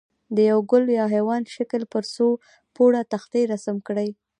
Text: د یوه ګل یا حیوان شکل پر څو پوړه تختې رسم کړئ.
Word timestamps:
د 0.35 0.37
یوه 0.49 0.63
ګل 0.71 0.83
یا 0.97 1.05
حیوان 1.13 1.41
شکل 1.55 1.81
پر 1.93 2.03
څو 2.13 2.27
پوړه 2.75 3.01
تختې 3.13 3.41
رسم 3.51 3.75
کړئ. 3.87 4.09